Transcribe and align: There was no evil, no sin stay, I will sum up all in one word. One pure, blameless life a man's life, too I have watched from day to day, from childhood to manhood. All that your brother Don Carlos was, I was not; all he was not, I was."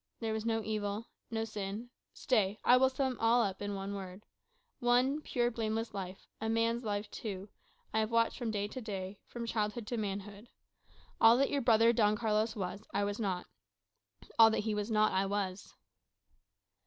There 0.19 0.33
was 0.33 0.47
no 0.47 0.63
evil, 0.63 1.05
no 1.29 1.45
sin 1.45 1.91
stay, 2.11 2.57
I 2.65 2.75
will 2.75 2.89
sum 2.89 3.19
up 3.19 3.21
all 3.21 3.55
in 3.59 3.75
one 3.75 3.93
word. 3.93 4.23
One 4.79 5.21
pure, 5.21 5.51
blameless 5.51 5.93
life 5.93 6.25
a 6.41 6.49
man's 6.49 6.83
life, 6.83 7.11
too 7.11 7.49
I 7.93 7.99
have 7.99 8.09
watched 8.09 8.35
from 8.39 8.49
day 8.49 8.67
to 8.67 8.81
day, 8.81 9.19
from 9.27 9.45
childhood 9.45 9.85
to 9.85 9.97
manhood. 9.97 10.49
All 11.21 11.37
that 11.37 11.51
your 11.51 11.61
brother 11.61 11.93
Don 11.93 12.15
Carlos 12.17 12.55
was, 12.55 12.81
I 12.91 13.03
was 13.03 13.19
not; 13.19 13.45
all 14.39 14.51
he 14.51 14.73
was 14.73 14.89
not, 14.89 15.11
I 15.11 15.27
was." 15.27 15.75